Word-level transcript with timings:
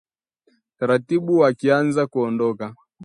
Taratibu 0.77 1.31
wakianza 1.41 2.03
kuondoka 2.07 2.65